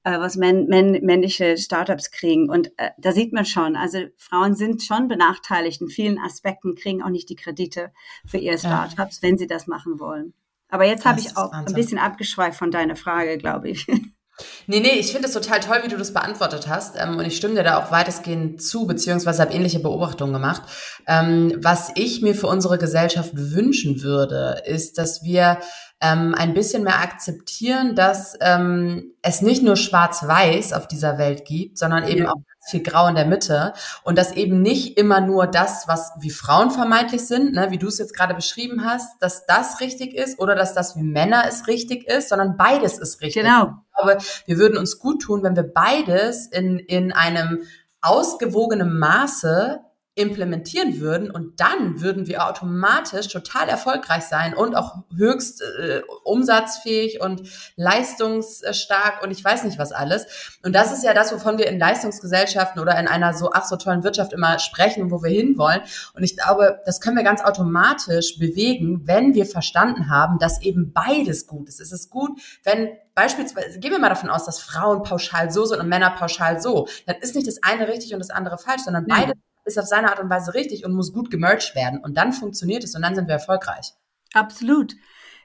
[0.04, 2.50] äh, was männ, männ, männliche Startups kriegen.
[2.50, 7.04] Und äh, da sieht man schon, also Frauen sind schon benachteiligt in vielen Aspekten, kriegen
[7.04, 7.92] auch nicht die Kredite
[8.26, 9.28] für ihre Startups, ja.
[9.28, 10.34] wenn sie das machen wollen.
[10.70, 13.88] Aber jetzt habe ich auch ein bisschen abgeschweift von deiner Frage, glaube ich.
[14.68, 16.96] Nee, nee, ich finde es total toll, wie du das beantwortet hast.
[16.98, 20.62] Ähm, und ich stimme dir da auch weitestgehend zu, beziehungsweise habe ähnliche Beobachtungen gemacht.
[21.08, 25.60] Ähm, was ich mir für unsere Gesellschaft wünschen würde, ist, dass wir
[26.02, 31.78] ähm, ein bisschen mehr akzeptieren, dass ähm, es nicht nur schwarz-weiß auf dieser Welt gibt,
[31.78, 32.32] sondern eben ja.
[32.32, 36.30] auch viel Grau in der Mitte und dass eben nicht immer nur das, was wie
[36.30, 40.40] Frauen vermeintlich sind, ne, wie du es jetzt gerade beschrieben hast, dass das richtig ist
[40.40, 43.44] oder dass das wie Männer es richtig ist, sondern beides ist richtig.
[43.44, 43.74] Genau.
[43.90, 47.60] Ich glaube, wir würden uns gut tun, wenn wir beides in, in einem
[48.02, 49.82] ausgewogenen Maße
[50.16, 57.22] implementieren würden und dann würden wir automatisch total erfolgreich sein und auch höchst äh, umsatzfähig
[57.22, 57.44] und
[57.78, 60.60] leistungsstark und ich weiß nicht was alles.
[60.64, 63.78] Und das ist ja das, wovon wir in Leistungsgesellschaften oder in einer so ach so
[63.78, 65.82] tollen Wirtschaft immer sprechen und wo wir hinwollen.
[66.14, 70.92] Und ich glaube, das können wir ganz automatisch bewegen, wenn wir verstanden haben, dass eben
[70.92, 71.80] beides gut ist.
[71.80, 75.80] Es ist gut, wenn beispielsweise, gehen wir mal davon aus, dass Frauen pauschal so sind
[75.80, 76.88] und Männer pauschal so.
[77.06, 79.34] Dann ist nicht das eine richtig und das andere falsch, sondern beide
[79.70, 82.00] ist auf seine Art und Weise richtig und muss gut gemerged werden.
[82.04, 83.94] Und dann funktioniert es und dann sind wir erfolgreich.
[84.34, 84.96] Absolut.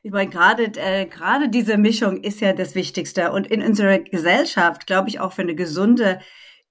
[0.03, 3.33] Ich meine, gerade, äh, gerade diese Mischung ist ja das Wichtigste.
[3.33, 6.21] Und in unserer Gesellschaft, glaube ich, auch für eine gesunde,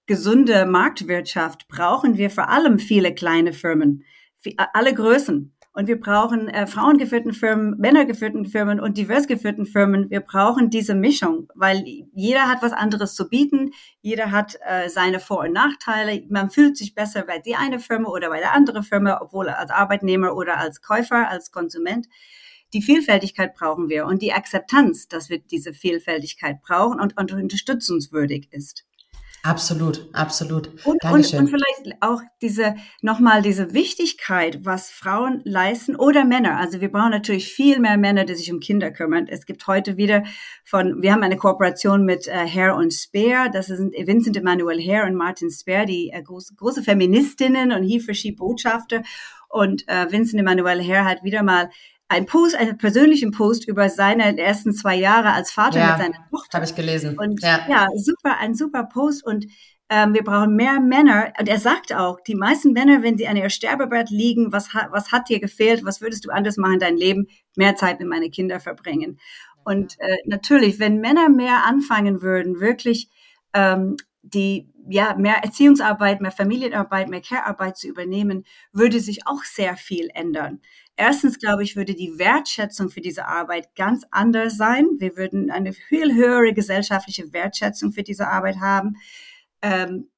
[0.05, 4.03] gesunde Marktwirtschaft brauchen wir vor allem viele kleine Firmen.
[4.73, 5.55] Alle Größen.
[5.75, 10.07] Und wir brauchen äh, frauengeführten Firmen, männergeführten Firmen und divers geführten Firmen.
[10.11, 11.83] Wir brauchen diese Mischung, weil
[12.13, 13.71] jeder hat was anderes zu bieten.
[14.01, 16.23] Jeder hat äh, seine Vor- und Nachteile.
[16.29, 19.71] Man fühlt sich besser bei die eine Firma oder bei der andere Firma, obwohl als
[19.71, 22.07] Arbeitnehmer oder als Käufer, als Konsument.
[22.73, 28.49] Die Vielfältigkeit brauchen wir und die Akzeptanz, dass wir diese Vielfältigkeit brauchen und, und unterstützungswürdig
[28.51, 28.85] ist.
[29.45, 30.69] Absolut, absolut.
[30.85, 36.57] Und, und, und, vielleicht auch diese, nochmal diese Wichtigkeit, was Frauen leisten oder Männer.
[36.57, 39.27] Also wir brauchen natürlich viel mehr Männer, die sich um Kinder kümmern.
[39.27, 40.23] Es gibt heute wieder
[40.63, 43.49] von, wir haben eine Kooperation mit äh, Hare und Spear.
[43.49, 47.99] Das sind Vincent Emanuel Hare und Martin Spear, die äh, große, große Feministinnen und He
[47.99, 49.03] for She Botschafter.
[49.49, 51.69] Und äh, Vincent Emanuel Hare hat wieder mal
[52.13, 56.29] ein Post, einen persönlichen Post über seine ersten zwei Jahre als Vater ja, mit seiner
[56.29, 56.57] Tochter.
[56.57, 57.17] Habe ich gelesen.
[57.17, 57.65] Und ja.
[57.67, 59.47] ja, super, ein super Post und
[59.89, 61.33] ähm, wir brauchen mehr Männer.
[61.39, 64.91] Und er sagt auch, die meisten Männer, wenn sie an ihr Sterbebett liegen, was, hat,
[64.91, 65.83] was hat dir gefehlt?
[65.83, 67.27] Was würdest du anders machen in deinem Leben?
[67.55, 69.19] Mehr Zeit mit meinen Kindern verbringen.
[69.65, 73.09] Und äh, natürlich, wenn Männer mehr anfangen würden, wirklich
[73.53, 79.77] ähm, die ja mehr Erziehungsarbeit, mehr Familienarbeit, mehr Care-Arbeit zu übernehmen, würde sich auch sehr
[79.77, 80.61] viel ändern.
[80.95, 84.87] Erstens, glaube ich, würde die Wertschätzung für diese Arbeit ganz anders sein.
[84.99, 88.97] Wir würden eine viel höhere gesellschaftliche Wertschätzung für diese Arbeit haben.
[89.61, 90.09] Ähm,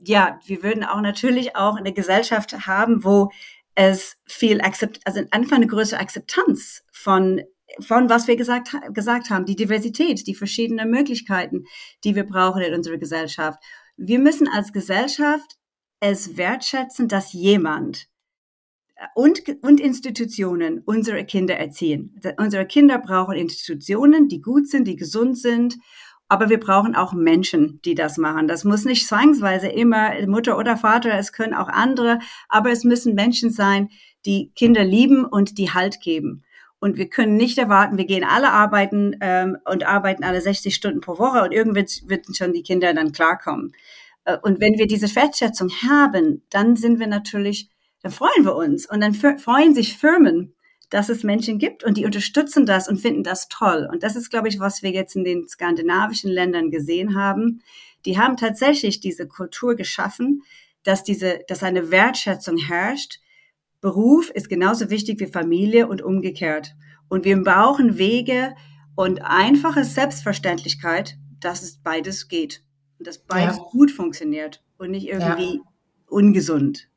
[0.00, 3.30] ja, wir würden auch natürlich auch eine Gesellschaft haben, wo
[3.76, 7.42] es viel akzept, also einfach eine größere Akzeptanz von
[7.80, 11.64] von was wir gesagt, gesagt haben, die Diversität, die verschiedenen Möglichkeiten,
[12.04, 13.62] die wir brauchen in unserer Gesellschaft.
[13.96, 15.56] Wir müssen als Gesellschaft
[16.00, 18.08] es wertschätzen, dass jemand
[19.14, 22.18] und, und Institutionen unsere Kinder erziehen.
[22.38, 25.76] Unsere Kinder brauchen Institutionen, die gut sind, die gesund sind,
[26.28, 28.48] aber wir brauchen auch Menschen, die das machen.
[28.48, 33.14] Das muss nicht zwangsweise immer Mutter oder Vater, es können auch andere, aber es müssen
[33.14, 33.90] Menschen sein,
[34.24, 36.42] die Kinder lieben und die Halt geben.
[36.78, 41.00] Und wir können nicht erwarten, wir gehen alle arbeiten ähm, und arbeiten alle 60 Stunden
[41.00, 43.72] pro Woche und irgendwann wird schon die Kinder dann klarkommen.
[44.24, 47.70] Äh, und wenn wir diese Wertschätzung haben, dann sind wir natürlich
[48.06, 48.88] dann freuen wir uns.
[48.88, 50.54] Und dann freuen sich Firmen,
[50.90, 53.88] dass es Menschen gibt und die unterstützen das und finden das toll.
[53.90, 57.62] Und das ist, glaube ich, was wir jetzt in den skandinavischen Ländern gesehen haben.
[58.04, 60.42] Die haben tatsächlich diese Kultur geschaffen,
[60.84, 63.18] dass diese, dass eine Wertschätzung herrscht.
[63.80, 66.76] Beruf ist genauso wichtig wie Familie und umgekehrt.
[67.08, 68.54] Und wir brauchen Wege
[68.94, 72.62] und einfache Selbstverständlichkeit, dass es beides geht.
[73.00, 73.62] Und dass beides ja.
[73.64, 75.62] gut funktioniert und nicht irgendwie ja.
[76.06, 76.88] ungesund.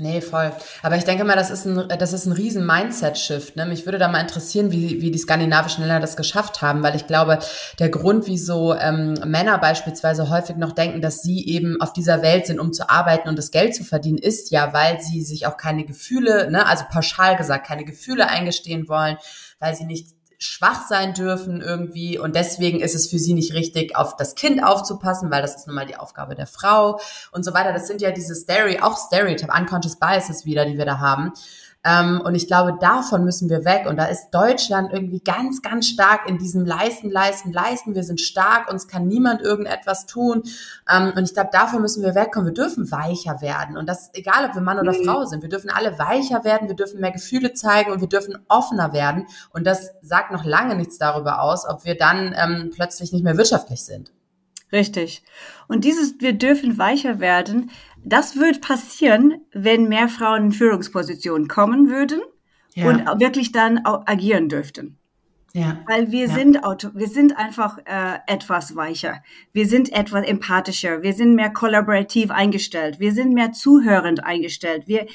[0.00, 0.52] Nee, voll.
[0.82, 3.56] Aber ich denke mal, das ist ein, das ist ein riesen Mindset-Shift.
[3.56, 3.66] Ne?
[3.66, 7.06] Mich würde da mal interessieren, wie, wie die skandinavischen Länder das geschafft haben, weil ich
[7.06, 7.38] glaube,
[7.78, 12.46] der Grund, wieso ähm, Männer beispielsweise häufig noch denken, dass sie eben auf dieser Welt
[12.46, 15.56] sind, um zu arbeiten und das Geld zu verdienen, ist ja, weil sie sich auch
[15.56, 19.18] keine Gefühle, ne, also pauschal gesagt, keine Gefühle eingestehen wollen,
[19.58, 20.08] weil sie nicht
[20.40, 24.64] schwach sein dürfen irgendwie und deswegen ist es für sie nicht richtig, auf das Kind
[24.64, 26.98] aufzupassen, weil das ist nun mal die Aufgabe der Frau
[27.30, 27.74] und so weiter.
[27.74, 31.32] Das sind ja diese Stereo, auch Stereotype, Unconscious Biases wieder, die wir da haben.
[31.82, 33.86] Ähm, und ich glaube, davon müssen wir weg.
[33.86, 37.94] Und da ist Deutschland irgendwie ganz, ganz stark in diesem Leisten, Leisten, Leisten.
[37.94, 40.42] Wir sind stark, uns kann niemand irgendetwas tun.
[40.90, 42.48] Ähm, und ich glaube, davon müssen wir wegkommen.
[42.48, 43.76] Wir dürfen weicher werden.
[43.76, 45.04] Und das, egal ob wir Mann oder mhm.
[45.04, 48.36] Frau sind, wir dürfen alle weicher werden, wir dürfen mehr Gefühle zeigen und wir dürfen
[48.48, 49.26] offener werden.
[49.52, 53.38] Und das sagt noch lange nichts darüber aus, ob wir dann ähm, plötzlich nicht mehr
[53.38, 54.12] wirtschaftlich sind.
[54.72, 55.22] Richtig.
[55.68, 57.70] Und dieses, wir dürfen weicher werden,
[58.04, 62.20] das wird passieren, wenn mehr Frauen in Führungspositionen kommen würden
[62.74, 62.88] ja.
[62.88, 64.96] und wirklich dann agieren dürften.
[65.52, 65.78] Ja.
[65.86, 66.34] Weil wir ja.
[66.34, 69.22] sind auto, wir sind einfach äh, etwas weicher.
[69.52, 71.02] Wir sind etwas empathischer.
[71.02, 73.00] Wir sind mehr kollaborativ eingestellt.
[73.00, 74.84] Wir sind mehr zuhörend eingestellt.
[74.86, 75.06] Wir,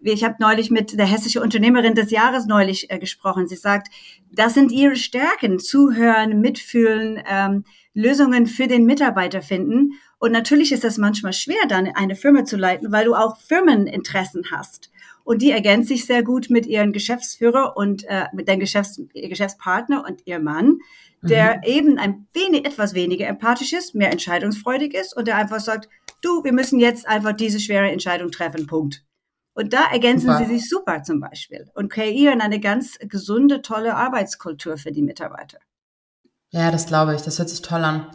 [0.00, 3.48] wir ich habe neulich mit der hessische Unternehmerin des Jahres neulich äh, gesprochen.
[3.48, 3.88] Sie sagt,
[4.30, 9.94] das sind ihre Stärken: Zuhören, mitfühlen, ähm, Lösungen für den Mitarbeiter finden.
[10.18, 14.50] Und natürlich ist es manchmal schwer, dann eine Firma zu leiten, weil du auch Firmeninteressen
[14.50, 14.90] hast.
[15.24, 20.04] Und die ergänzt sich sehr gut mit ihren Geschäftsführer und äh, mit deinem Geschäfts Geschäftspartner
[20.06, 20.78] und ihr Mann,
[21.22, 21.62] der mhm.
[21.64, 25.88] eben ein wenig, etwas weniger empathisch ist, mehr entscheidungsfreudig ist und der einfach sagt,
[26.22, 29.04] du, wir müssen jetzt einfach diese schwere Entscheidung treffen, Punkt.
[29.52, 30.38] Und da ergänzen super.
[30.38, 35.58] sie sich super zum Beispiel und kreieren eine ganz gesunde, tolle Arbeitskultur für die Mitarbeiter.
[36.52, 37.22] Ja, das glaube ich.
[37.22, 38.06] Das hört sich toll an.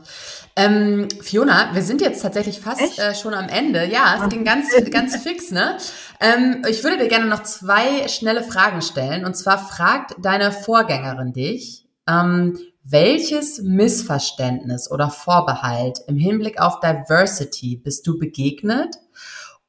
[0.57, 3.85] Ähm, Fiona, wir sind jetzt tatsächlich fast äh, schon am Ende.
[3.85, 5.77] Ja, es ging ganz, ganz fix, ne?
[6.19, 9.25] Ähm, ich würde dir gerne noch zwei schnelle Fragen stellen.
[9.25, 17.77] Und zwar fragt deine Vorgängerin dich, ähm, welches Missverständnis oder Vorbehalt im Hinblick auf Diversity
[17.77, 18.97] bist du begegnet?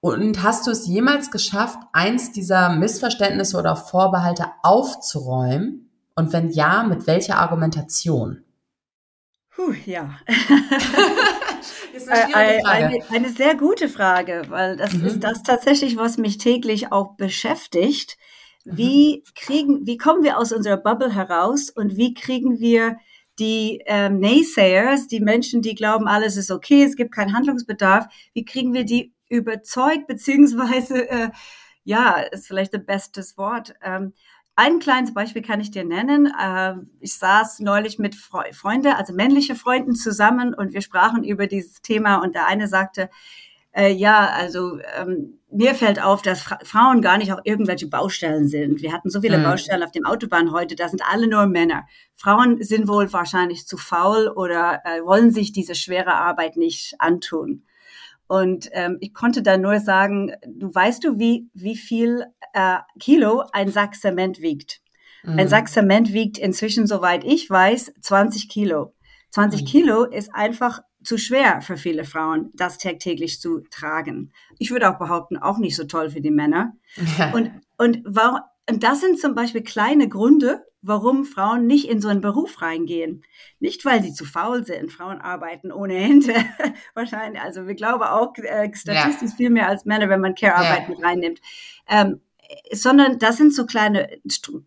[0.00, 5.90] Und hast du es jemals geschafft, eins dieser Missverständnisse oder Vorbehalte aufzuräumen?
[6.16, 8.42] Und wenn ja, mit welcher Argumentation?
[9.56, 10.20] Puh, ja.
[11.94, 15.06] ist eine, äh, eine, eine, sehr gute Frage, weil das mhm.
[15.06, 18.18] ist das tatsächlich, was mich täglich auch beschäftigt.
[18.66, 18.76] Mhm.
[18.76, 22.98] Wie kriegen, wie kommen wir aus unserer Bubble heraus und wie kriegen wir
[23.38, 28.44] die ähm, Naysayers, die Menschen, die glauben, alles ist okay, es gibt keinen Handlungsbedarf, wie
[28.44, 31.30] kriegen wir die überzeugt, beziehungsweise, äh,
[31.82, 34.12] ja, ist vielleicht das bestes Wort, ähm,
[34.56, 36.32] ein kleines Beispiel kann ich dir nennen.
[36.42, 41.82] Ähm, ich saß neulich mit Freunde, also männliche Freunden zusammen und wir sprachen über dieses
[41.82, 43.10] Thema und der eine sagte,
[43.72, 48.80] äh, ja, also ähm, mir fällt auf, dass Frauen gar nicht auf irgendwelche Baustellen sind.
[48.80, 49.42] Wir hatten so viele mhm.
[49.42, 51.84] Baustellen auf dem Autobahn heute, da sind alle nur Männer.
[52.14, 57.64] Frauen sind wohl wahrscheinlich zu faul oder äh, wollen sich diese schwere Arbeit nicht antun.
[58.28, 63.44] Und ähm, ich konnte da nur sagen, du weißt du, wie, wie viel äh, Kilo
[63.52, 64.80] ein Sack Zement wiegt?
[65.22, 65.38] Mhm.
[65.38, 68.94] Ein Sack Zement wiegt inzwischen, soweit ich weiß, 20 Kilo.
[69.30, 69.66] 20 mhm.
[69.66, 74.32] Kilo ist einfach zu schwer für viele Frauen, das tagtäglich zu tragen.
[74.58, 76.72] Ich würde auch behaupten, auch nicht so toll für die Männer.
[77.32, 82.08] Und, und, warum, und das sind zum Beispiel kleine Gründe, warum Frauen nicht in so
[82.08, 83.24] einen Beruf reingehen.
[83.58, 84.92] Nicht, weil sie zu faul sind.
[84.92, 86.34] Frauen arbeiten ohne Hände.
[86.94, 89.36] Wahrscheinlich, also wir glauben auch äh, statistisch ja.
[89.36, 90.88] viel mehr als Männer, wenn man Care-Arbeit ja.
[90.88, 91.40] mit reinnimmt.
[91.88, 92.20] Ähm,
[92.72, 94.08] sondern das sind so kleine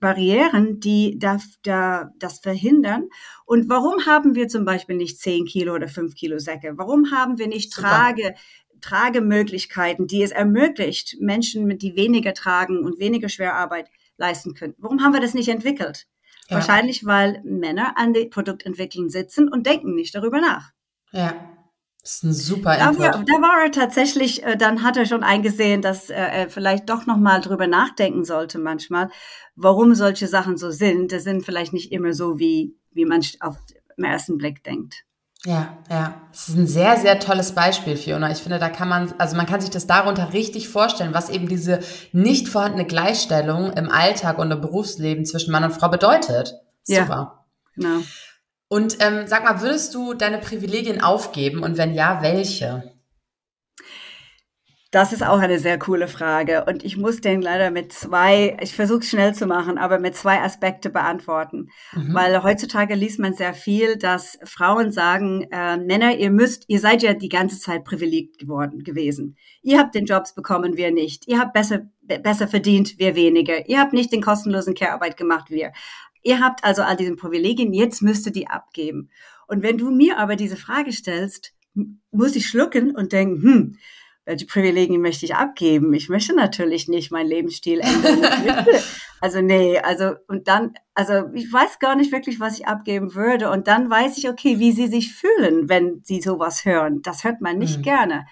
[0.02, 3.10] Barrieren, die da, da, das verhindern.
[3.46, 6.74] Und warum haben wir zum Beispiel nicht 10 Kilo oder 5 Kilo Säcke?
[6.76, 8.36] Warum haben wir nicht Trage,
[8.82, 14.76] Tragemöglichkeiten, die es ermöglicht, Menschen, die weniger tragen und weniger Schwerarbeit leisten können.
[14.78, 16.08] Warum haben wir das nicht entwickelt?
[16.48, 16.58] Ja.
[16.58, 20.72] Wahrscheinlich, weil Männer an den Produktentwicklung sitzen und denken nicht darüber nach.
[21.12, 21.34] Ja.
[22.02, 23.06] Das ist ein super Input.
[23.06, 27.06] Da, da war er tatsächlich, äh, dann hat er schon eingesehen, dass er vielleicht doch
[27.06, 29.10] nochmal drüber nachdenken sollte manchmal,
[29.56, 31.12] warum solche Sachen so sind.
[31.12, 33.58] Das sind vielleicht nicht immer so, wie, wie man auf
[33.98, 35.04] den ersten Blick denkt.
[35.46, 36.22] Ja, ja.
[36.32, 38.30] Das ist ein sehr, sehr tolles Beispiel, Fiona.
[38.32, 41.48] Ich finde, da kann man, also man kann sich das darunter richtig vorstellen, was eben
[41.48, 41.80] diese
[42.12, 46.56] nicht vorhandene Gleichstellung im Alltag und im Berufsleben zwischen Mann und Frau bedeutet.
[46.84, 47.06] Super.
[47.06, 48.04] Ja, genau.
[48.68, 52.92] Und ähm, sag mal, würdest du deine Privilegien aufgeben und wenn ja, welche?
[54.92, 58.74] Das ist auch eine sehr coole Frage und ich muss den leider mit zwei, ich
[58.74, 62.14] versuche es schnell zu machen, aber mit zwei Aspekte beantworten, mhm.
[62.14, 67.04] weil heutzutage liest man sehr viel, dass Frauen sagen, äh, Männer, ihr müsst, ihr seid
[67.04, 69.38] ja die ganze Zeit privilegiert geworden gewesen.
[69.62, 71.28] Ihr habt den Jobs bekommen, wir nicht.
[71.28, 71.82] Ihr habt besser
[72.18, 73.70] besser verdient, wir weniger.
[73.70, 75.72] Ihr habt nicht den kostenlosen Care-Arbeit gemacht, wir.
[76.24, 79.10] Ihr habt also all diese Privilegien, jetzt müsst ihr die abgeben.
[79.48, 81.54] Und wenn du mir aber diese Frage stellst,
[82.12, 83.78] muss ich schlucken und denken, hm,
[84.30, 85.92] welche Privilegien möchte ich abgeben?
[85.96, 88.66] Ich möchte natürlich nicht meinen Lebensstil ändern.
[89.22, 93.50] also nee, also und dann, also ich weiß gar nicht wirklich, was ich abgeben würde.
[93.50, 97.02] Und dann weiß ich, okay, wie sie sich fühlen, wenn sie sowas hören.
[97.02, 97.82] Das hört man nicht mhm.
[97.82, 98.28] gerne.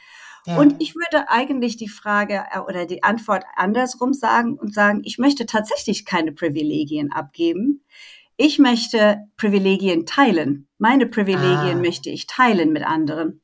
[0.46, 0.58] Ja.
[0.58, 5.18] Und ich würde eigentlich die Frage äh, oder die Antwort andersrum sagen und sagen, ich
[5.18, 7.84] möchte tatsächlich keine Privilegien abgeben.
[8.38, 10.68] Ich möchte Privilegien teilen.
[10.78, 11.82] Meine Privilegien ah.
[11.82, 13.42] möchte ich teilen mit anderen.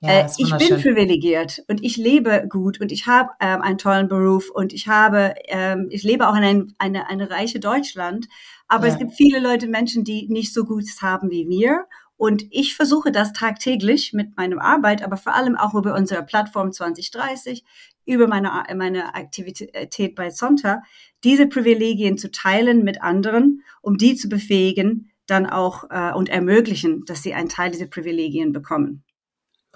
[0.00, 4.08] Ja, äh, ich bin privilegiert und ich lebe gut und ich habe ähm, einen tollen
[4.08, 8.26] Beruf und ich habe, ähm, ich lebe auch in ein, eine, eine reiche Deutschland.
[8.68, 8.92] Aber ja.
[8.92, 11.86] es gibt viele Leute, Menschen, die nicht so gut haben wie wir.
[12.18, 16.72] Und ich versuche das tagtäglich mit meiner Arbeit, aber vor allem auch über unsere Plattform
[16.72, 17.62] 2030,
[18.06, 20.82] über meine, meine Aktivität bei Sonntag,
[21.24, 27.04] diese Privilegien zu teilen mit anderen, um die zu befähigen, dann auch äh, und ermöglichen,
[27.04, 29.02] dass sie einen Teil dieser Privilegien bekommen.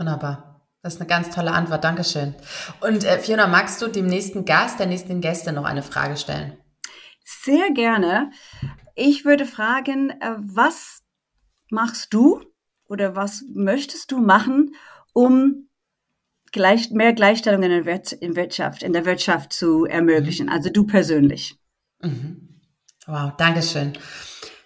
[0.00, 0.66] Wunderbar.
[0.82, 1.84] Das ist eine ganz tolle Antwort.
[1.84, 2.34] Dankeschön.
[2.80, 6.56] Und äh, Fiona, magst du dem nächsten Gast, der nächsten Gäste noch eine Frage stellen?
[7.22, 8.30] Sehr gerne.
[8.94, 11.02] Ich würde fragen, äh, was
[11.70, 12.42] machst du
[12.88, 14.74] oder was möchtest du machen,
[15.12, 15.68] um
[16.50, 20.46] gleich, mehr Gleichstellung in der, Wirtschaft, in der Wirtschaft zu ermöglichen?
[20.46, 20.52] Mhm.
[20.52, 21.56] Also du persönlich.
[22.00, 22.62] Mhm.
[23.06, 23.92] Wow, Dankeschön.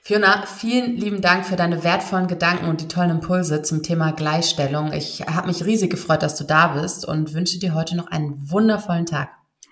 [0.06, 4.92] Fiona, vielen lieben Dank für deine wertvollen Gedanken und die tollen Impulse zum Thema Gleichstellung.
[4.92, 8.50] Ich habe mich riesig gefreut, dass du da bist und wünsche dir heute noch einen
[8.50, 9.30] wundervollen Tag.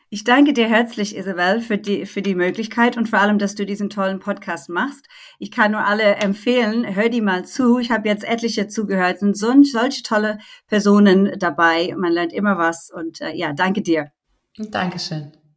[0.08, 3.66] Ich danke dir herzlich, Isabel, für die, für die Möglichkeit und vor allem, dass du
[3.66, 5.06] diesen tollen Podcast machst.
[5.38, 7.78] Ich kann nur alle empfehlen, hör die mal zu.
[7.78, 9.18] Ich habe jetzt etliche zugehört.
[9.18, 11.94] Sind so, solche tolle Personen dabei.
[11.94, 14.12] Man lernt immer was und äh, ja, danke dir.
[14.56, 15.32] Dankeschön.